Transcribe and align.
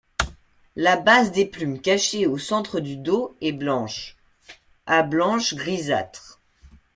La 0.75 0.97
base 0.97 1.31
des 1.31 1.45
plumes 1.45 1.79
cachées 1.79 2.25
au 2.25 2.39
centre 2.39 2.79
du 2.79 2.97
dos 2.97 3.35
est 3.39 3.51
blanche 3.51 4.17
à 4.87 5.03
blanche 5.03 5.53
grisâtre. 5.53 6.41